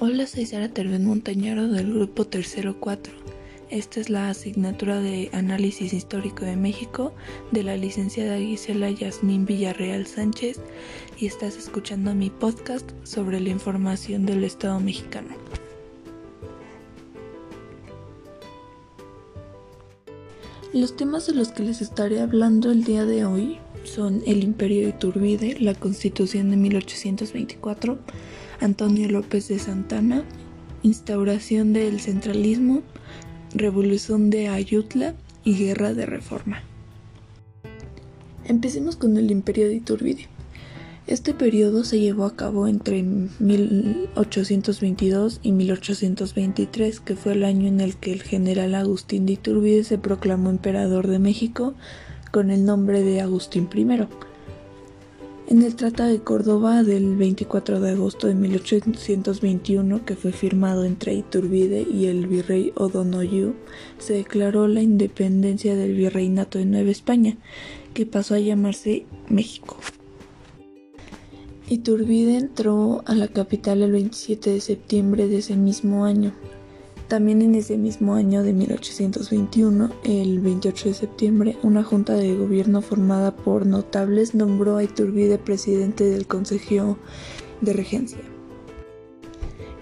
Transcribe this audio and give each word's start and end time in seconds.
Hola, 0.00 0.28
soy 0.28 0.46
Sara 0.46 0.68
Terben 0.68 1.06
Montañaro 1.06 1.66
del 1.66 1.92
grupo 1.92 2.24
Tercero 2.24 2.78
4. 2.78 3.12
Esta 3.68 3.98
es 3.98 4.08
la 4.08 4.30
asignatura 4.30 5.00
de 5.00 5.28
Análisis 5.32 5.92
Histórico 5.92 6.44
de 6.44 6.54
México 6.54 7.12
de 7.50 7.64
la 7.64 7.76
licenciada 7.76 8.38
Gisela 8.38 8.90
Yasmín 8.90 9.44
Villarreal 9.44 10.06
Sánchez 10.06 10.60
y 11.18 11.26
estás 11.26 11.56
escuchando 11.56 12.14
mi 12.14 12.30
podcast 12.30 12.88
sobre 13.02 13.40
la 13.40 13.48
información 13.48 14.24
del 14.24 14.44
Estado 14.44 14.78
mexicano. 14.78 15.34
Los 20.72 20.94
temas 20.96 21.26
de 21.26 21.34
los 21.34 21.48
que 21.48 21.64
les 21.64 21.80
estaré 21.80 22.20
hablando 22.20 22.70
el 22.70 22.84
día 22.84 23.04
de 23.04 23.24
hoy 23.24 23.58
son 23.82 24.22
el 24.26 24.44
Imperio 24.44 24.82
de 24.82 24.90
Iturbide, 24.90 25.58
la 25.58 25.74
Constitución 25.74 26.50
de 26.50 26.56
1824, 26.56 27.98
Antonio 28.60 29.08
López 29.08 29.48
de 29.48 29.58
Santana, 29.58 30.22
instauración 30.82 31.72
del 31.72 32.00
centralismo, 32.00 32.82
revolución 33.54 34.28
de 34.30 34.48
Ayutla 34.48 35.14
y 35.44 35.56
guerra 35.56 35.94
de 35.94 36.06
reforma. 36.06 36.64
Empecemos 38.44 38.96
con 38.96 39.16
el 39.16 39.30
Imperio 39.30 39.68
de 39.68 39.76
Iturbide. 39.76 40.26
Este 41.06 41.34
periodo 41.34 41.84
se 41.84 42.00
llevó 42.00 42.24
a 42.24 42.34
cabo 42.36 42.66
entre 42.68 43.02
1822 43.02 45.40
y 45.42 45.52
1823, 45.52 47.00
que 47.00 47.16
fue 47.16 47.32
el 47.32 47.44
año 47.44 47.66
en 47.68 47.80
el 47.80 47.96
que 47.96 48.12
el 48.12 48.22
general 48.22 48.74
Agustín 48.74 49.24
de 49.24 49.32
Iturbide 49.34 49.84
se 49.84 49.98
proclamó 49.98 50.50
emperador 50.50 51.06
de 51.06 51.18
México 51.18 51.74
con 52.30 52.50
el 52.50 52.64
nombre 52.64 53.02
de 53.02 53.22
Agustín 53.22 53.68
I. 53.74 54.06
En 55.50 55.62
el 55.62 55.76
Tratado 55.76 56.10
de 56.10 56.20
Córdoba 56.20 56.82
del 56.82 57.16
24 57.16 57.80
de 57.80 57.92
agosto 57.92 58.26
de 58.26 58.34
1821, 58.34 60.04
que 60.04 60.14
fue 60.14 60.30
firmado 60.30 60.84
entre 60.84 61.14
Iturbide 61.14 61.86
y 61.90 62.04
el 62.04 62.26
virrey 62.26 62.70
O'Donoghue, 62.74 63.54
se 63.98 64.12
declaró 64.12 64.68
la 64.68 64.82
independencia 64.82 65.74
del 65.74 65.94
virreinato 65.94 66.58
de 66.58 66.66
Nueva 66.66 66.90
España, 66.90 67.38
que 67.94 68.04
pasó 68.04 68.34
a 68.34 68.40
llamarse 68.40 69.06
México. 69.30 69.78
Iturbide 71.70 72.36
entró 72.36 73.02
a 73.06 73.14
la 73.14 73.28
capital 73.28 73.80
el 73.82 73.92
27 73.92 74.50
de 74.50 74.60
septiembre 74.60 75.28
de 75.28 75.38
ese 75.38 75.56
mismo 75.56 76.04
año. 76.04 76.34
También 77.08 77.40
en 77.40 77.54
ese 77.54 77.78
mismo 77.78 78.14
año 78.14 78.42
de 78.42 78.52
1821, 78.52 79.90
el 80.04 80.40
28 80.40 80.90
de 80.90 80.94
septiembre, 80.94 81.56
una 81.62 81.82
junta 81.82 82.12
de 82.12 82.36
gobierno 82.36 82.82
formada 82.82 83.34
por 83.34 83.64
notables 83.64 84.34
nombró 84.34 84.76
a 84.76 84.84
Iturbide 84.84 85.38
presidente 85.38 86.04
del 86.04 86.26
Consejo 86.26 86.98
de 87.62 87.72
Regencia. 87.72 88.20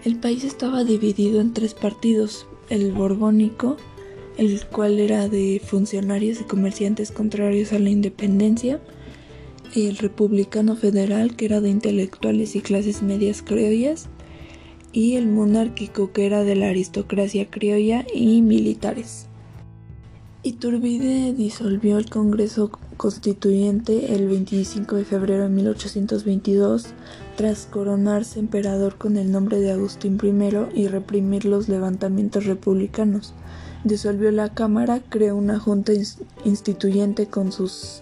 El 0.05 0.21
país 0.21 0.45
estaba 0.45 0.85
dividido 0.85 1.41
en 1.41 1.53
tres 1.53 1.75
partidos, 1.75 2.47
el 2.71 2.93
borbónico, 2.93 3.77
el 4.39 4.65
cual 4.67 5.01
era 5.01 5.29
de 5.29 5.61
funcionarios 5.65 6.41
y 6.41 6.45
comerciantes 6.45 7.11
contrarios 7.11 7.73
a 7.73 7.81
la 7.81 7.91
independencia, 7.91 8.81
el 9.75 9.97
republicano 9.97 10.77
federal, 10.77 11.35
que 11.35 11.47
era 11.47 11.61
de 11.61 11.71
intelectuales 11.71 12.55
y 12.55 12.61
clases 12.61 13.03
medias 13.03 13.43
criollas, 13.43 14.09
y 14.97 15.17
el 15.17 15.27
monárquico 15.27 16.11
que 16.11 16.25
era 16.25 16.43
de 16.43 16.57
la 16.57 16.71
aristocracia 16.71 17.51
criolla 17.51 18.07
y 18.15 18.41
militares. 18.41 19.27
Iturbide 20.43 21.35
disolvió 21.35 21.99
el 21.99 22.09
Congreso 22.09 22.71
Constituyente 22.97 24.15
el 24.15 24.27
25 24.27 24.97
de 24.97 25.05
febrero 25.05 25.43
de 25.43 25.49
1822 25.51 26.95
tras 27.37 27.67
coronarse 27.67 28.41
emperador 28.41 28.97
con 28.97 29.19
el 29.19 29.31
nombre 29.31 29.61
de 29.61 29.71
Agustín 29.71 30.19
I 30.23 30.81
y 30.81 30.89
reprimir 30.89 31.45
los 31.45 31.69
levantamientos 31.69 32.47
republicanos. 32.47 33.35
Disolvió 33.85 34.31
la 34.31 34.55
Cámara, 34.55 35.03
creó 35.11 35.37
una 35.37 35.59
junta 35.59 35.93
instituyente 36.47 37.27
con 37.27 37.53
sus 37.53 38.01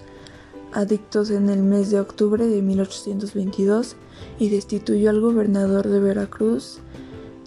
adictos 0.72 1.30
en 1.30 1.50
el 1.50 1.64
mes 1.64 1.90
de 1.90 1.98
octubre 1.98 2.46
de 2.46 2.62
1822 2.62 3.96
y 4.38 4.48
destituyó 4.48 5.10
al 5.10 5.20
gobernador 5.20 5.88
de 5.88 6.00
Veracruz, 6.00 6.80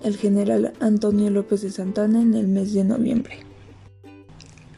el 0.04 0.18
general 0.18 0.74
Antonio 0.80 1.30
López 1.30 1.62
de 1.62 1.72
Santana, 1.72 2.22
en 2.22 2.34
el 2.34 2.48
mes 2.48 2.74
de 2.74 2.84
noviembre. 2.84 3.40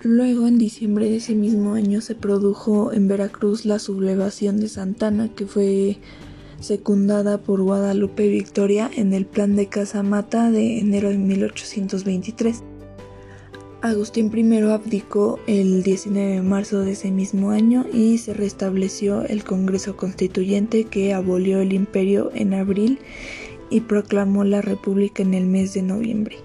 Luego, 0.01 0.47
en 0.47 0.57
diciembre 0.57 1.09
de 1.09 1.17
ese 1.17 1.35
mismo 1.35 1.73
año, 1.73 1.99
se 2.01 2.15
produjo 2.15 2.93
en 2.93 3.07
Veracruz 3.07 3.65
la 3.65 3.79
sublevación 3.79 4.59
de 4.59 4.69
Santana, 4.69 5.29
que 5.35 5.45
fue 5.45 5.97
secundada 6.61 7.37
por 7.37 7.61
Guadalupe 7.61 8.27
Victoria 8.27 8.89
en 8.95 9.13
el 9.13 9.25
plan 9.25 9.55
de 9.55 9.67
Casamata 9.67 10.51
de 10.51 10.79
enero 10.79 11.09
de 11.09 11.17
1823. 11.17 12.63
Agustín 13.81 14.29
I 14.35 14.57
abdicó 14.71 15.39
el 15.47 15.83
19 15.83 16.35
de 16.35 16.41
marzo 16.41 16.81
de 16.81 16.91
ese 16.91 17.11
mismo 17.11 17.51
año 17.51 17.85
y 17.93 18.17
se 18.17 18.33
restableció 18.33 19.23
el 19.23 19.45
Congreso 19.45 19.95
Constituyente 19.95 20.83
que 20.83 21.13
abolió 21.13 21.61
el 21.61 21.71
imperio 21.71 22.29
en 22.33 22.53
abril 22.53 22.99
y 23.69 23.81
proclamó 23.81 24.43
la 24.43 24.61
República 24.61 25.23
en 25.23 25.33
el 25.33 25.45
mes 25.45 25.73
de 25.73 25.81
noviembre. 25.81 26.37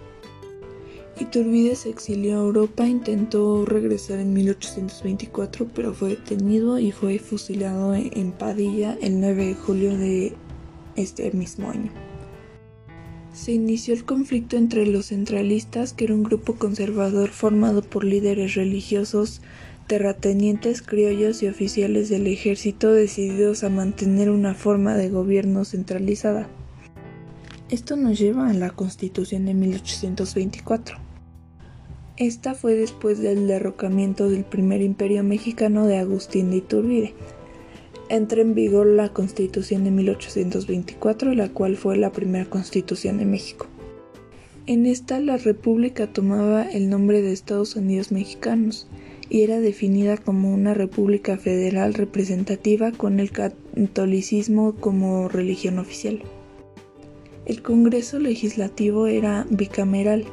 Iturbide 1.21 1.77
se 1.77 1.91
exilió 1.91 2.35
a 2.35 2.45
Europa, 2.45 2.87
intentó 2.87 3.65
regresar 3.65 4.19
en 4.19 4.33
1824, 4.33 5.69
pero 5.75 5.95
fue 5.95 6.11
detenido 6.11 6.79
y 6.79 6.91
fue 6.91 7.19
fusilado 7.19 7.95
en 7.95 8.33
Padilla 8.33 8.99
el 9.01 9.21
9 9.21 9.47
de 9.47 9.55
julio 9.55 9.97
de 9.97 10.35
este 10.97 11.31
mismo 11.33 11.71
año 11.71 11.91
se 13.35 13.51
inició 13.53 13.95
el 13.95 14.05
conflicto 14.05 14.57
entre 14.57 14.87
los 14.87 15.07
centralistas, 15.07 15.93
que 15.93 16.05
era 16.05 16.15
un 16.15 16.23
grupo 16.23 16.55
conservador 16.55 17.31
formado 17.31 17.83
por 17.83 18.05
líderes 18.05 18.55
religiosos, 18.55 19.43
terratenientes 19.89 20.83
criollos 20.83 21.43
y 21.43 21.49
oficiales 21.49 22.09
del 22.09 22.29
ejército 22.29 22.93
decididos 22.93 23.65
a 23.65 23.71
mantener 23.71 24.31
una 24.31 24.55
forma 24.55 24.95
de 24.95 25.11
gobierno 25.11 25.65
centralizada. 25.65 26.49
Esto 27.71 27.97
nos 27.97 28.19
lleva 28.19 28.49
a 28.49 28.53
la 28.53 28.71
Constitución 28.71 29.47
de 29.47 29.55
1824. 29.55 30.97
Esta 32.17 32.55
fue 32.55 32.75
después 32.75 33.19
del 33.19 33.47
derrocamiento 33.47 34.29
del 34.29 34.45
primer 34.45 34.83
imperio 34.83 35.25
mexicano 35.25 35.87
de 35.87 35.99
Agustín 35.99 36.51
de 36.51 36.59
Iturbide 36.59 37.15
entra 38.09 38.43
en 38.43 38.55
vigor 38.55 38.87
la 38.87 39.09
Constitución 39.11 39.85
de 39.85 39.91
1824, 39.91 41.35
la 41.35 41.49
cual 41.49 41.77
fue 41.77 41.97
la 41.97 42.13
primera 42.13 42.45
Constitución 42.45 43.19
de 43.19 43.25
México. 43.25 43.67
En 44.67 44.87
esta 44.87 45.21
la 45.21 45.37
República 45.37 46.07
tomaba 46.07 46.63
el 46.63 46.89
nombre 46.89 47.23
de 47.23 47.33
Estados 47.33 47.77
Unidos 47.77 48.13
Mexicanos 48.13 48.89
y 49.29 49.43
era 49.43 49.61
definida 49.61 50.17
como 50.17 50.53
una 50.53 50.75
república 50.75 51.37
federal 51.37 51.95
representativa 51.95 52.93
con 52.93 53.21
el 53.21 53.31
catolicismo 53.31 54.75
como 54.77 55.29
religión 55.29 55.79
oficial. 55.79 56.23
El 57.47 57.63
Congreso 57.63 58.19
Legislativo 58.19 59.07
era 59.07 59.47
bicameral 59.51 60.25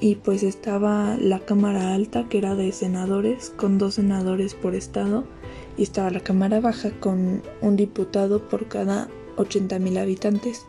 y 0.00 0.14
pues 0.14 0.42
estaba 0.42 1.18
la 1.20 1.40
Cámara 1.40 1.94
Alta 1.94 2.28
que 2.30 2.38
era 2.38 2.54
de 2.54 2.72
senadores 2.72 3.52
con 3.56 3.76
dos 3.76 3.94
senadores 3.94 4.54
por 4.54 4.74
estado 4.74 5.24
y 5.76 5.82
estaba 5.82 6.10
la 6.10 6.20
Cámara 6.20 6.60
Baja 6.60 6.90
con 6.98 7.42
un 7.60 7.76
diputado 7.76 8.48
por 8.48 8.68
cada 8.68 9.08
80.000 9.36 9.98
habitantes. 9.98 10.64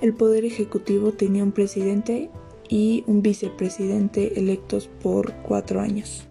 El 0.00 0.12
Poder 0.12 0.44
Ejecutivo 0.44 1.12
tenía 1.12 1.44
un 1.44 1.52
presidente 1.52 2.30
y 2.68 3.04
un 3.06 3.22
vicepresidente 3.22 4.40
electos 4.40 4.88
por 5.02 5.34
cuatro 5.42 5.80
años. 5.80 6.26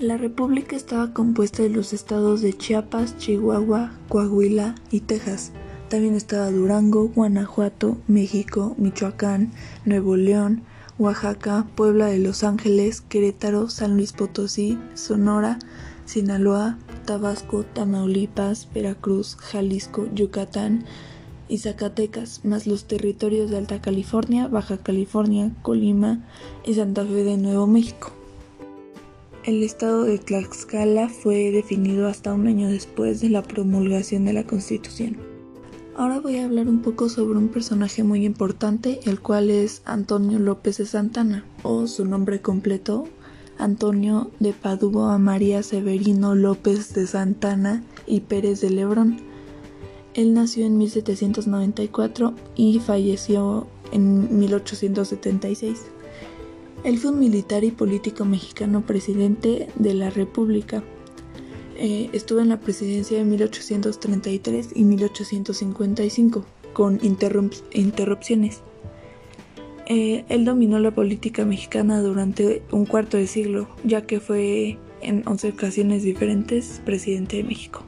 La 0.00 0.16
República 0.16 0.76
estaba 0.76 1.12
compuesta 1.12 1.62
de 1.62 1.70
los 1.70 1.92
estados 1.92 2.42
de 2.42 2.52
Chiapas, 2.52 3.16
Chihuahua, 3.18 3.98
Coahuila 4.08 4.74
y 4.90 5.00
Texas. 5.00 5.52
También 5.88 6.14
estaba 6.14 6.50
Durango, 6.50 7.08
Guanajuato, 7.08 7.96
México, 8.08 8.74
Michoacán, 8.76 9.52
Nuevo 9.84 10.16
León, 10.16 10.62
Oaxaca, 10.98 11.64
Puebla 11.76 12.06
de 12.06 12.18
Los 12.18 12.42
Ángeles, 12.42 13.02
Querétaro, 13.02 13.70
San 13.70 13.96
Luis 13.96 14.12
Potosí, 14.12 14.78
Sonora, 14.94 15.60
Sinaloa, 16.04 16.76
Tabasco, 17.04 17.62
Tamaulipas, 17.62 18.68
Veracruz, 18.74 19.36
Jalisco, 19.36 20.08
Yucatán 20.12 20.84
y 21.48 21.58
Zacatecas, 21.58 22.44
más 22.44 22.66
los 22.66 22.86
territorios 22.86 23.50
de 23.50 23.58
Alta 23.58 23.80
California, 23.80 24.48
Baja 24.48 24.78
California, 24.78 25.52
Colima 25.62 26.24
y 26.64 26.74
Santa 26.74 27.04
Fe 27.04 27.22
de 27.22 27.36
Nuevo 27.36 27.68
México. 27.68 28.10
El 29.44 29.62
estado 29.62 30.02
de 30.02 30.18
Tlaxcala 30.18 31.08
fue 31.08 31.52
definido 31.52 32.08
hasta 32.08 32.34
un 32.34 32.48
año 32.48 32.68
después 32.68 33.20
de 33.20 33.28
la 33.28 33.42
promulgación 33.42 34.24
de 34.24 34.32
la 34.32 34.42
Constitución. 34.42 35.35
Ahora 35.98 36.20
voy 36.20 36.36
a 36.36 36.44
hablar 36.44 36.68
un 36.68 36.82
poco 36.82 37.08
sobre 37.08 37.38
un 37.38 37.48
personaje 37.48 38.02
muy 38.02 38.26
importante, 38.26 39.00
el 39.04 39.18
cual 39.18 39.48
es 39.48 39.80
Antonio 39.86 40.38
López 40.38 40.76
de 40.76 40.84
Santana, 40.84 41.46
o 41.62 41.86
su 41.86 42.04
nombre 42.04 42.42
completo, 42.42 43.04
Antonio 43.56 44.30
de 44.38 44.52
Padua 44.52 45.16
María 45.16 45.62
Severino 45.62 46.34
López 46.34 46.92
de 46.92 47.06
Santana 47.06 47.82
y 48.06 48.20
Pérez 48.20 48.60
de 48.60 48.68
Lebrón. 48.68 49.22
Él 50.12 50.34
nació 50.34 50.66
en 50.66 50.76
1794 50.76 52.34
y 52.56 52.78
falleció 52.80 53.66
en 53.90 54.38
1876. 54.38 55.80
Él 56.84 56.98
fue 56.98 57.10
un 57.10 57.20
militar 57.20 57.64
y 57.64 57.70
político 57.70 58.26
mexicano 58.26 58.82
presidente 58.82 59.70
de 59.76 59.94
la 59.94 60.10
República. 60.10 60.84
Eh, 61.78 62.08
estuvo 62.12 62.40
en 62.40 62.48
la 62.48 62.58
presidencia 62.58 63.18
de 63.18 63.24
1833 63.24 64.70
y 64.74 64.84
1855, 64.84 66.46
con 66.72 66.98
interrupciones. 67.02 68.62
Eh, 69.86 70.24
él 70.28 70.44
dominó 70.44 70.78
la 70.78 70.90
política 70.90 71.44
mexicana 71.44 72.00
durante 72.00 72.62
un 72.72 72.86
cuarto 72.86 73.18
de 73.18 73.26
siglo, 73.26 73.68
ya 73.84 74.02
que 74.06 74.20
fue 74.20 74.78
en 75.02 75.22
11 75.26 75.50
ocasiones 75.50 76.02
diferentes 76.02 76.80
presidente 76.84 77.36
de 77.36 77.44
México. 77.44 77.84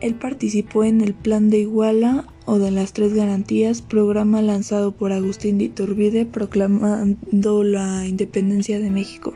Él 0.00 0.14
participó 0.14 0.84
en 0.84 1.00
el 1.00 1.12
Plan 1.14 1.50
de 1.50 1.58
Iguala 1.58 2.26
o 2.46 2.58
de 2.58 2.70
las 2.70 2.92
Tres 2.92 3.12
Garantías, 3.12 3.82
programa 3.82 4.40
lanzado 4.40 4.92
por 4.92 5.12
Agustín 5.12 5.58
de 5.58 5.64
Iturbide 5.64 6.24
proclamando 6.24 7.64
la 7.64 8.06
independencia 8.06 8.78
de 8.78 8.90
México. 8.90 9.34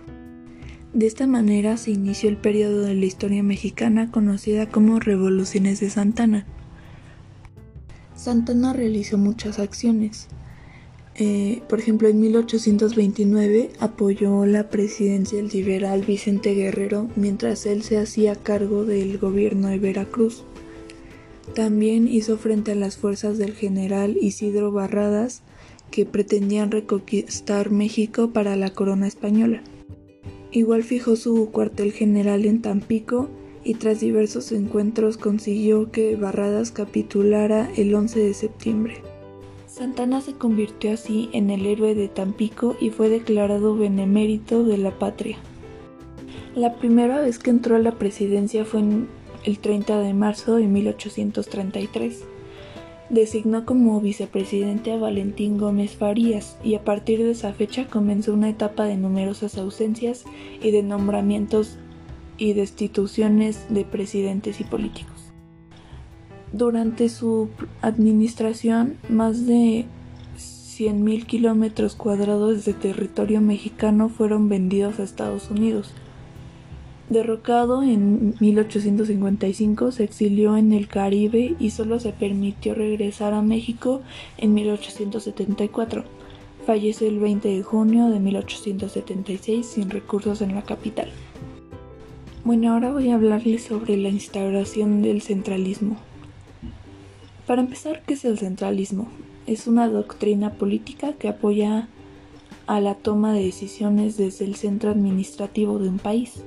De 0.94 1.06
esta 1.06 1.26
manera 1.26 1.78
se 1.78 1.90
inició 1.90 2.28
el 2.28 2.36
periodo 2.36 2.82
de 2.82 2.94
la 2.94 3.06
historia 3.06 3.42
mexicana 3.42 4.10
conocida 4.10 4.68
como 4.68 5.00
Revoluciones 5.00 5.80
de 5.80 5.88
Santana. 5.88 6.44
Santana 8.14 8.74
realizó 8.74 9.16
muchas 9.16 9.58
acciones. 9.58 10.28
Eh, 11.14 11.62
por 11.66 11.78
ejemplo, 11.78 12.08
en 12.08 12.20
1829 12.20 13.70
apoyó 13.80 14.44
la 14.44 14.68
presidencia 14.68 15.38
del 15.38 15.48
liberal 15.48 16.02
Vicente 16.02 16.54
Guerrero 16.54 17.08
mientras 17.16 17.64
él 17.64 17.82
se 17.82 17.96
hacía 17.96 18.34
cargo 18.34 18.84
del 18.84 19.16
gobierno 19.16 19.68
de 19.68 19.78
Veracruz. 19.78 20.44
También 21.54 22.06
hizo 22.06 22.36
frente 22.36 22.72
a 22.72 22.74
las 22.76 22.98
fuerzas 22.98 23.38
del 23.38 23.54
general 23.54 24.18
Isidro 24.20 24.72
Barradas 24.72 25.42
que 25.90 26.04
pretendían 26.04 26.70
reconquistar 26.70 27.70
México 27.70 28.30
para 28.30 28.56
la 28.56 28.70
corona 28.70 29.06
española. 29.06 29.62
Igual 30.52 30.82
fijó 30.82 31.16
su 31.16 31.50
cuartel 31.50 31.92
general 31.92 32.44
en 32.44 32.60
Tampico 32.60 33.30
y 33.64 33.74
tras 33.74 34.00
diversos 34.00 34.52
encuentros 34.52 35.16
consiguió 35.16 35.90
que 35.90 36.14
Barradas 36.16 36.70
capitulara 36.72 37.70
el 37.76 37.94
11 37.94 38.20
de 38.20 38.34
septiembre. 38.34 38.96
Santana 39.66 40.20
se 40.20 40.34
convirtió 40.34 40.92
así 40.92 41.30
en 41.32 41.48
el 41.48 41.64
héroe 41.64 41.94
de 41.94 42.08
Tampico 42.08 42.76
y 42.78 42.90
fue 42.90 43.08
declarado 43.08 43.76
benemérito 43.76 44.64
de 44.64 44.76
la 44.76 44.98
patria. 44.98 45.38
La 46.54 46.76
primera 46.76 47.18
vez 47.20 47.38
que 47.38 47.48
entró 47.48 47.76
a 47.76 47.78
la 47.78 47.92
presidencia 47.92 48.66
fue 48.66 48.82
el 49.44 49.58
30 49.58 50.00
de 50.00 50.12
marzo 50.12 50.56
de 50.56 50.66
1833. 50.66 52.24
Designó 53.12 53.66
como 53.66 54.00
vicepresidente 54.00 54.90
a 54.90 54.96
Valentín 54.96 55.58
Gómez 55.58 55.96
Farías 55.96 56.56
y 56.64 56.76
a 56.76 56.82
partir 56.82 57.22
de 57.22 57.32
esa 57.32 57.52
fecha 57.52 57.86
comenzó 57.86 58.32
una 58.32 58.48
etapa 58.48 58.84
de 58.84 58.96
numerosas 58.96 59.58
ausencias 59.58 60.24
y 60.62 60.70
de 60.70 60.82
nombramientos 60.82 61.76
y 62.38 62.54
destituciones 62.54 63.66
de 63.68 63.84
presidentes 63.84 64.62
y 64.62 64.64
políticos. 64.64 65.12
Durante 66.54 67.10
su 67.10 67.50
administración, 67.82 68.96
más 69.10 69.46
de 69.46 69.84
100.000 70.38 71.26
kilómetros 71.26 71.94
cuadrados 71.96 72.64
de 72.64 72.72
territorio 72.72 73.42
mexicano 73.42 74.08
fueron 74.08 74.48
vendidos 74.48 74.98
a 74.98 75.02
Estados 75.02 75.50
Unidos. 75.50 75.92
Derrocado 77.12 77.82
en 77.82 78.36
1855, 78.40 79.92
se 79.92 80.02
exilió 80.02 80.56
en 80.56 80.72
el 80.72 80.88
Caribe 80.88 81.54
y 81.60 81.68
solo 81.68 82.00
se 82.00 82.10
permitió 82.14 82.74
regresar 82.74 83.34
a 83.34 83.42
México 83.42 84.00
en 84.38 84.54
1874. 84.54 86.04
Falleció 86.64 87.06
el 87.06 87.18
20 87.18 87.48
de 87.48 87.62
junio 87.62 88.08
de 88.08 88.18
1876 88.18 89.66
sin 89.66 89.90
recursos 89.90 90.40
en 90.40 90.54
la 90.54 90.62
capital. 90.62 91.10
Bueno, 92.44 92.72
ahora 92.72 92.90
voy 92.92 93.10
a 93.10 93.16
hablarles 93.16 93.64
sobre 93.64 93.98
la 93.98 94.08
instauración 94.08 95.02
del 95.02 95.20
centralismo. 95.20 95.98
Para 97.46 97.60
empezar, 97.60 98.00
¿qué 98.06 98.14
es 98.14 98.24
el 98.24 98.38
centralismo? 98.38 99.08
Es 99.46 99.66
una 99.66 99.86
doctrina 99.86 100.54
política 100.54 101.12
que 101.12 101.28
apoya 101.28 101.88
a 102.66 102.80
la 102.80 102.94
toma 102.94 103.34
de 103.34 103.44
decisiones 103.44 104.16
desde 104.16 104.46
el 104.46 104.54
centro 104.54 104.90
administrativo 104.90 105.78
de 105.78 105.90
un 105.90 105.98
país. 105.98 106.42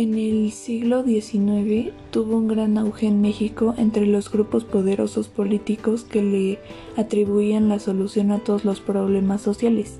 En 0.00 0.14
el 0.14 0.50
siglo 0.50 1.04
XIX 1.04 1.92
tuvo 2.10 2.38
un 2.38 2.48
gran 2.48 2.78
auge 2.78 3.06
en 3.06 3.20
México 3.20 3.74
entre 3.76 4.06
los 4.06 4.32
grupos 4.32 4.64
poderosos 4.64 5.28
políticos 5.28 6.04
que 6.04 6.22
le 6.22 6.58
atribuían 6.96 7.68
la 7.68 7.78
solución 7.78 8.32
a 8.32 8.38
todos 8.38 8.64
los 8.64 8.80
problemas 8.80 9.42
sociales. 9.42 9.98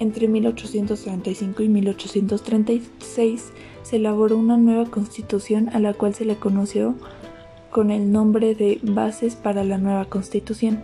Entre 0.00 0.26
1835 0.26 1.62
y 1.62 1.68
1836 1.68 3.52
se 3.84 3.96
elaboró 3.98 4.36
una 4.36 4.56
nueva 4.56 4.86
constitución 4.86 5.68
a 5.68 5.78
la 5.78 5.94
cual 5.94 6.16
se 6.16 6.24
le 6.24 6.34
conoció 6.34 6.96
con 7.70 7.92
el 7.92 8.10
nombre 8.10 8.56
de 8.56 8.80
Bases 8.82 9.36
para 9.36 9.62
la 9.62 9.78
Nueva 9.78 10.06
Constitución, 10.06 10.80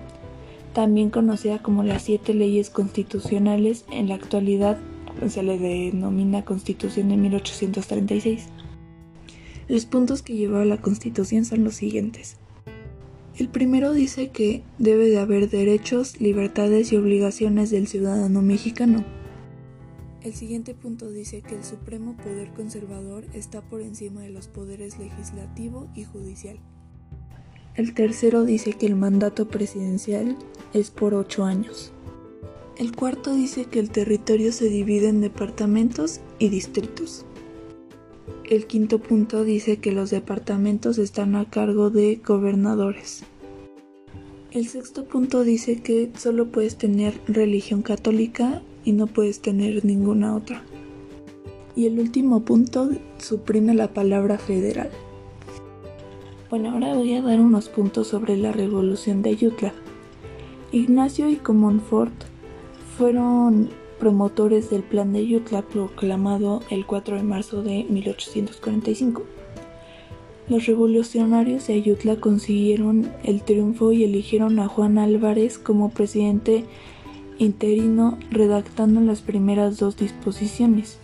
también 0.73 1.11
conocida 1.11 1.59
como 1.59 1.83
las 1.83 2.03
siete 2.03 2.33
leyes 2.33 2.71
constitucionales, 2.71 3.85
en 3.91 4.07
la 4.07 4.15
actualidad 4.15 4.79
se 5.29 5.43
le 5.43 5.59
denomina 5.59 6.45
Constitución 6.45 7.09
de 7.09 7.17
1836. 7.17 8.47
Los 9.69 9.87
puntos 9.87 10.23
que 10.23 10.35
lleva 10.35 10.65
la 10.65 10.81
Constitución 10.81 11.45
son 11.45 11.65
los 11.65 11.75
siguientes. 11.75 12.37
El 13.37 13.49
primero 13.49 13.93
dice 13.93 14.31
que 14.31 14.63
debe 14.79 15.09
de 15.09 15.19
haber 15.19 15.49
derechos, 15.49 16.21
libertades 16.21 16.93
y 16.93 16.97
obligaciones 16.97 17.71
del 17.71 17.87
ciudadano 17.87 18.43
mexicano. 18.43 19.05
El 20.23 20.35
siguiente 20.35 20.75
punto 20.75 21.11
dice 21.11 21.43
que 21.43 21.55
el 21.55 21.63
supremo 21.63 22.17
poder 22.17 22.51
conservador 22.53 23.25
está 23.35 23.61
por 23.61 23.81
encima 23.81 24.23
de 24.23 24.31
los 24.31 24.49
poderes 24.49 24.99
legislativo 24.99 25.89
y 25.95 26.05
judicial. 26.05 26.59
El 27.77 27.95
tercero 27.95 28.45
dice 28.45 28.73
que 28.73 28.87
el 28.87 28.97
mandato 28.97 29.47
presidencial 29.47 30.37
es 30.73 30.91
por 30.91 31.15
ocho 31.15 31.45
años. 31.45 31.93
El 32.79 32.95
cuarto 32.95 33.35
dice 33.35 33.65
que 33.65 33.81
el 33.81 33.91
territorio 33.91 34.53
se 34.53 34.69
divide 34.69 35.09
en 35.09 35.21
departamentos 35.21 36.21
y 36.39 36.49
distritos. 36.49 37.27
El 38.49 38.69
quinto 38.69 39.01
punto 39.01 39.43
dice 39.43 39.79
que 39.79 39.91
los 39.91 40.11
departamentos 40.11 40.97
están 40.99 41.35
a 41.35 41.51
cargo 41.51 41.91
de 41.91 42.21
gobernadores. 42.25 43.25
El 44.53 44.69
sexto 44.69 45.07
punto 45.07 45.43
dice 45.43 45.83
que 45.83 46.13
solo 46.17 46.53
puedes 46.53 46.77
tener 46.77 47.21
religión 47.27 47.83
católica 47.83 48.63
y 48.85 48.93
no 48.93 49.09
puedes 49.09 49.41
tener 49.41 49.85
ninguna 49.85 50.37
otra. 50.37 50.63
Y 51.75 51.87
el 51.87 51.99
último 51.99 52.45
punto 52.45 52.91
suprime 53.19 53.75
la 53.75 53.93
palabra 53.93 54.39
federal. 54.39 54.91
Bueno, 56.49 56.71
ahora 56.71 56.95
voy 56.95 57.13
a 57.15 57.23
dar 57.23 57.41
unos 57.41 57.69
puntos 57.69 58.07
sobre 58.07 58.37
la 58.37 58.53
revolución 58.53 59.23
de 59.23 59.31
Ayutla. 59.31 59.75
Ignacio 60.71 61.29
y 61.29 61.37
Comonfort 61.37 62.28
fueron 62.99 63.71
promotores 64.01 64.71
del 64.71 64.83
plan 64.83 65.13
de 65.13 65.21
Ayutla 65.21 65.63
proclamado 65.63 66.63
el 66.69 66.85
4 66.85 67.17
de 67.17 67.23
marzo 67.23 67.63
de 67.63 67.85
1845. 67.89 69.23
Los 70.49 70.67
revolucionarios 70.67 71.69
de 71.69 71.75
Ayutla 71.75 72.17
consiguieron 72.17 73.13
el 73.23 73.43
triunfo 73.43 73.93
y 73.93 74.03
eligieron 74.03 74.59
a 74.59 74.67
Juan 74.67 74.99
Álvarez 74.99 75.59
como 75.59 75.91
presidente 75.91 76.65
interino 77.39 78.19
redactando 78.33 79.01
las 79.01 79.23
primeras 79.23 79.79
dos 79.79 79.97
disposiciones. 79.97 80.99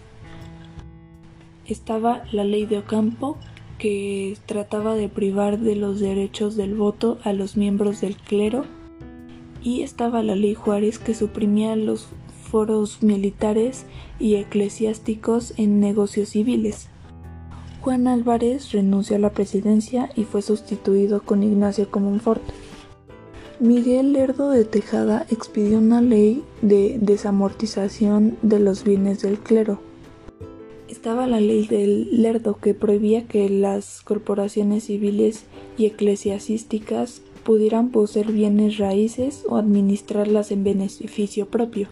Estaba 1.68 2.24
la 2.32 2.42
ley 2.42 2.66
de 2.66 2.78
Ocampo, 2.78 3.38
que 3.78 4.36
trataba 4.46 4.96
de 4.96 5.08
privar 5.08 5.60
de 5.60 5.76
los 5.76 6.00
derechos 6.00 6.56
del 6.56 6.74
voto 6.74 7.18
a 7.22 7.32
los 7.32 7.56
miembros 7.56 8.00
del 8.00 8.16
clero 8.16 8.64
y 9.64 9.83
estaba 9.83 10.23
la 10.23 10.37
ley 10.37 10.54
Juárez 10.54 11.00
que 11.00 11.14
suprimía 11.14 11.75
los 11.75 12.06
foros 12.49 13.02
militares 13.02 13.87
y 14.21 14.37
eclesiásticos 14.37 15.54
en 15.56 15.80
negocios 15.80 16.28
civiles. 16.28 16.88
Juan 17.80 18.06
Álvarez 18.06 18.71
renunció 18.71 19.16
a 19.16 19.18
la 19.18 19.33
presidencia 19.33 20.11
y 20.14 20.23
fue 20.23 20.42
sustituido 20.42 21.23
con 21.23 21.42
Ignacio 21.42 21.90
Comonfort. 21.90 22.42
Miguel 23.59 24.12
Lerdo 24.12 24.50
de 24.50 24.64
Tejada 24.64 25.26
expidió 25.30 25.78
una 25.78 26.00
ley 26.00 26.44
de 26.62 26.99
desamortización 27.00 28.37
de 28.42 28.61
los 28.61 28.85
bienes 28.85 29.23
del 29.23 29.38
clero, 29.38 29.80
estaba 31.04 31.26
la 31.26 31.38
ley 31.40 31.66
del 31.66 32.23
lerdo 32.23 32.56
que 32.56 32.73
prohibía 32.73 33.26
que 33.26 33.50
las 33.50 34.00
corporaciones 34.00 34.85
civiles 34.85 35.44
y 35.76 35.85
eclesiásticas 35.85 37.21
pudieran 37.44 37.90
poseer 37.90 38.32
bienes 38.32 38.78
raíces 38.78 39.44
o 39.48 39.56
administrarlas 39.56 40.50
en 40.50 40.64
beneficio 40.64 41.46
propio. 41.46 41.88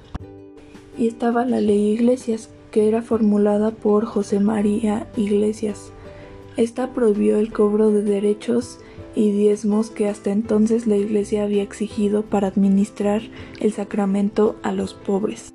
Y 0.98 1.06
estaba 1.06 1.44
la 1.44 1.60
ley 1.60 1.92
Iglesias, 1.92 2.50
que 2.70 2.88
era 2.88 3.02
formulada 3.02 3.70
por 3.70 4.04
José 4.06 4.40
María 4.40 5.06
Iglesias. 5.16 5.92
Esta 6.56 6.92
prohibió 6.92 7.38
el 7.38 7.52
cobro 7.52 7.90
de 7.90 8.02
derechos 8.02 8.78
y 9.14 9.30
diezmos 9.30 9.90
que 9.90 10.08
hasta 10.08 10.30
entonces 10.30 10.86
la 10.86 10.96
Iglesia 10.96 11.44
había 11.44 11.62
exigido 11.62 12.22
para 12.22 12.48
administrar 12.48 13.22
el 13.60 13.72
sacramento 13.72 14.56
a 14.62 14.72
los 14.72 14.94
pobres. 14.94 15.52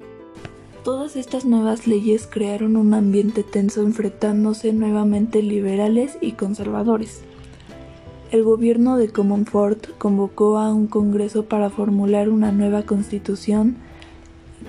Todas 0.84 1.16
estas 1.16 1.44
nuevas 1.44 1.86
leyes 1.86 2.28
crearon 2.28 2.78
un 2.78 2.94
ambiente 2.94 3.44
tenso 3.44 3.82
enfrentándose 3.82 4.72
nuevamente 4.74 5.42
liberales 5.42 6.18
y 6.22 6.34
conservadores. 6.34 7.24
El 8.30 8.44
gobierno 8.44 8.98
de 8.98 9.08
Comonfort 9.08 9.98
convocó 9.98 10.58
a 10.58 10.74
un 10.74 10.88
congreso 10.88 11.46
para 11.46 11.70
formular 11.70 12.28
una 12.28 12.52
nueva 12.52 12.84
constitución 12.84 13.78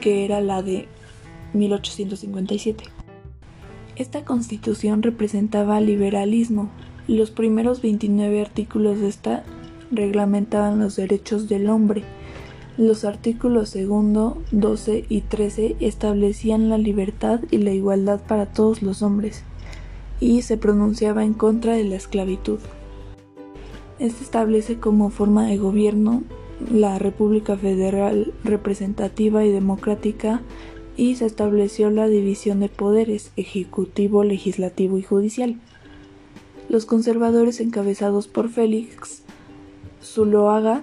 que 0.01 0.25
era 0.25 0.41
la 0.41 0.63
de 0.63 0.87
1857. 1.55 2.85
Esta 3.97 4.25
constitución 4.25 5.03
representaba 5.03 5.81
liberalismo. 5.81 6.71
Los 7.09 7.33
primeros 7.33 7.83
29 7.83 8.41
artículos 8.41 9.01
de 9.01 9.09
esta 9.09 9.43
reglamentaban 9.91 10.79
los 10.79 10.95
derechos 10.95 11.49
del 11.49 11.69
hombre. 11.69 12.05
Los 12.77 13.05
artículos 13.05 13.71
segundo, 13.71 14.41
12 14.53 15.05
y 15.09 15.23
13 15.23 15.75
establecían 15.81 16.69
la 16.69 16.79
libertad 16.79 17.41
y 17.51 17.59
la 17.59 17.73
igualdad 17.73 18.21
para 18.21 18.47
todos 18.47 18.83
los 18.83 19.03
hombres 19.03 19.43
y 20.21 20.43
se 20.43 20.59
pronunciaba 20.59 21.25
en 21.25 21.35
contra 21.35 21.75
de 21.75 21.83
la 21.83 21.97
esclavitud. 21.97 22.61
Este 23.99 24.23
establece 24.23 24.79
como 24.79 25.11
forma 25.11 25.47
de 25.47 25.57
gobierno 25.57 26.23
la 26.73 26.99
República 26.99 27.57
Federal 27.57 28.33
Representativa 28.45 29.45
y 29.45 29.51
Democrática 29.51 30.43
y 30.97 31.17
se 31.17 31.27
estableció 31.27 31.91
la 31.91 32.09
división 32.09 32.61
de 32.61 32.69
poderes 32.69 33.33
ejecutivo, 33.37 34.25
legislativo 34.25 34.99
y 34.99 35.03
judicial. 35.03 35.57
Los 36.69 36.85
conservadores 36.85 37.61
encabezados 37.61 38.29
por 38.29 38.49
Félix 38.51 39.23
Zuloaga 40.03 40.83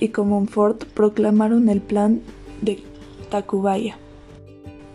y 0.00 0.08
Comonfort 0.08 0.84
proclamaron 0.84 1.68
el 1.68 1.80
plan 1.80 2.22
de 2.62 2.82
Tacubaya. 3.30 3.98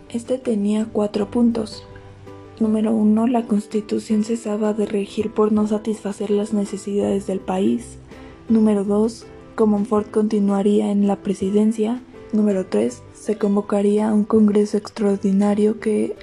Este 0.09 0.37
tenía 0.37 0.87
cuatro 0.91 1.29
puntos. 1.29 1.85
Número 2.59 2.91
1. 2.91 3.27
La 3.27 3.47
constitución 3.47 4.23
cesaba 4.23 4.73
de 4.73 4.85
regir 4.85 5.31
por 5.31 5.51
no 5.51 5.65
satisfacer 5.65 6.29
las 6.29 6.53
necesidades 6.53 7.25
del 7.25 7.39
país. 7.39 7.97
Número 8.47 8.83
2. 8.83 9.25
Comonfort 9.55 10.11
continuaría 10.11 10.91
en 10.91 11.07
la 11.07 11.15
presidencia. 11.15 12.01
Número 12.31 12.67
3. 12.67 13.01
Se 13.15 13.39
convocaría 13.39 14.13
un 14.13 14.23
congreso 14.23 14.77
extraordinario 14.77 15.79
que 15.79 16.15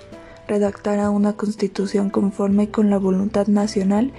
redactara 0.47 1.11
una 1.11 1.33
constitución 1.33 2.11
conforme 2.11 2.71
con 2.71 2.91
la 2.91 2.99
voluntad 2.99 3.49
nacional 3.49 4.13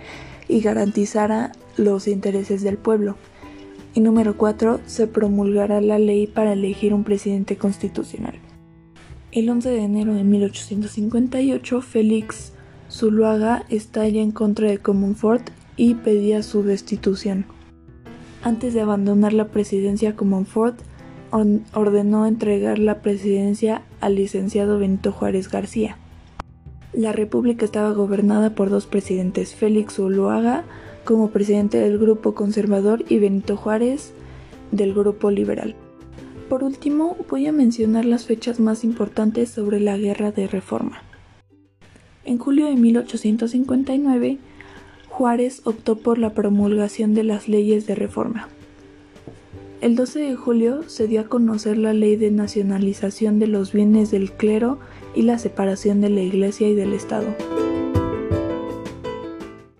y 0.50 0.60
garantizara 0.60 1.54
los 1.78 2.10
intereses 2.10 2.62
del 2.62 2.78
pueblo. 2.78 3.16
Y 3.94 4.02
número 4.02 4.36
4. 4.36 4.82
Se 4.86 5.08
promulgará 5.08 5.80
la 5.80 5.98
ley 5.98 6.28
para 6.28 6.54
elegir 6.54 6.94
un 6.94 7.06
presidente 7.06 7.56
constitucional. 7.56 8.36
El 9.32 9.50
11 9.50 9.70
de 9.70 9.84
enero 9.84 10.14
de 10.14 10.26
1858, 10.26 11.82
Félix 11.82 12.52
Zuluaga 12.92 13.64
estalla 13.70 14.22
en 14.22 14.32
contra 14.32 14.70
de 14.70 14.80
Comonfort 14.80 15.52
y 15.78 15.96
pedía 15.96 16.44
su 16.44 16.64
destitución. 16.64 17.46
Antes 18.44 18.74
de 18.74 18.82
abandonar 18.82 19.32
la 19.32 19.48
presidencia, 19.48 20.18
Comonfort 20.18 20.82
ordenó 21.32 22.26
entregar 22.26 22.78
la 22.78 23.02
presidencia 23.02 23.84
al 24.02 24.16
licenciado 24.16 24.80
Benito 24.80 25.14
Juárez 25.14 25.50
García. 25.50 25.98
La 26.92 27.14
república 27.14 27.64
estaba 27.64 27.94
gobernada 27.94 28.54
por 28.54 28.70
dos 28.70 28.86
presidentes, 28.86 29.56
Félix 29.56 29.94
Zuluaga 29.94 30.66
como 31.06 31.30
presidente 31.30 31.78
del 31.78 31.98
grupo 31.98 32.36
conservador 32.36 33.06
y 33.08 33.20
Benito 33.20 33.56
Juárez 33.56 34.12
del 34.74 34.94
grupo 34.94 35.32
liberal. 35.32 35.74
Por 36.52 36.66
último, 36.66 37.16
voy 37.30 37.48
a 37.48 37.54
mencionar 37.54 38.04
las 38.04 38.26
fechas 38.26 38.60
más 38.60 38.84
importantes 38.84 39.52
sobre 39.52 39.80
la 39.80 39.96
Guerra 39.96 40.34
de 40.34 40.48
Reforma. 40.48 41.02
En 42.26 42.40
julio 42.40 42.66
de 42.66 42.76
1859, 42.76 44.38
Juárez 45.08 45.62
optó 45.64 46.00
por 46.00 46.18
la 46.18 46.34
promulgación 46.34 47.14
de 47.14 47.24
las 47.24 47.48
leyes 47.48 47.88
de 47.88 47.96
reforma. 47.96 48.50
El 49.80 49.96
12 49.96 50.20
de 50.20 50.36
julio 50.36 50.84
se 50.90 51.08
dio 51.08 51.22
a 51.22 51.30
conocer 51.30 51.78
la 51.78 51.94
ley 51.94 52.18
de 52.18 52.32
nacionalización 52.32 53.40
de 53.40 53.48
los 53.48 53.72
bienes 53.72 54.12
del 54.12 54.34
clero 54.34 54.78
y 55.16 55.22
la 55.22 55.40
separación 55.40 56.02
de 56.02 56.10
la 56.10 56.20
Iglesia 56.20 56.68
y 56.68 56.76
del 56.76 56.92
Estado. 56.92 57.34